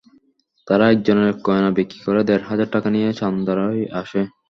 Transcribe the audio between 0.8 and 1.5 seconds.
একজনের